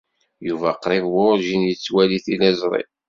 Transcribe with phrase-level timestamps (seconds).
[0.47, 2.83] Yuba qrib werjin yettwali tiliẓri.